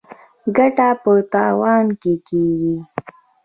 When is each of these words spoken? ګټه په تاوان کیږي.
ګټه 0.55 0.89
په 1.01 1.11
تاوان 1.31 1.85
کیږي. 2.01 2.49